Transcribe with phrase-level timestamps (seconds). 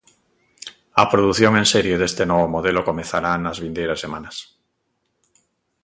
[1.01, 4.35] A produción en serie deste novo modelo comezará nas vindeiras semanas.